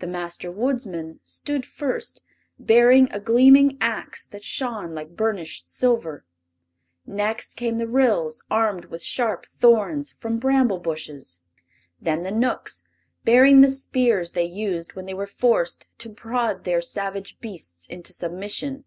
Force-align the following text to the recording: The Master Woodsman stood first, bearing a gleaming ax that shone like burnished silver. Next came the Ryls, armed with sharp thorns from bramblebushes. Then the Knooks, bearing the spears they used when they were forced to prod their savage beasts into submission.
The 0.00 0.08
Master 0.08 0.50
Woodsman 0.50 1.20
stood 1.22 1.64
first, 1.64 2.24
bearing 2.58 3.08
a 3.12 3.20
gleaming 3.20 3.78
ax 3.80 4.26
that 4.26 4.42
shone 4.42 4.96
like 4.96 5.14
burnished 5.14 5.64
silver. 5.72 6.24
Next 7.06 7.54
came 7.54 7.78
the 7.78 7.86
Ryls, 7.86 8.42
armed 8.50 8.86
with 8.86 9.00
sharp 9.00 9.46
thorns 9.60 10.10
from 10.18 10.40
bramblebushes. 10.40 11.42
Then 12.00 12.24
the 12.24 12.32
Knooks, 12.32 12.82
bearing 13.22 13.60
the 13.60 13.68
spears 13.68 14.32
they 14.32 14.42
used 14.44 14.94
when 14.94 15.06
they 15.06 15.14
were 15.14 15.28
forced 15.28 15.86
to 15.98 16.10
prod 16.12 16.64
their 16.64 16.80
savage 16.80 17.38
beasts 17.38 17.86
into 17.86 18.12
submission. 18.12 18.86